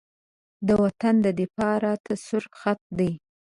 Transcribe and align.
د 0.67 0.69
وطن 0.83 1.15
دفاع 1.39 1.75
راته 1.85 2.13
سور 2.25 2.43
خط 2.59 2.79
دی. 2.97 3.11